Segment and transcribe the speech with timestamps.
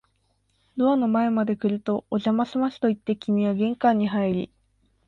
[0.77, 4.51] ドアの前まで来ると、お邪魔しますと言って、君は玄関に入り、